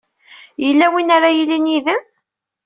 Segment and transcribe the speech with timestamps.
[0.63, 2.01] Yella win ara yilin yid-m?